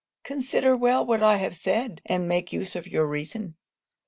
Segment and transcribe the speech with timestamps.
[0.23, 3.53] Consider well what I have said; and make use of your reason.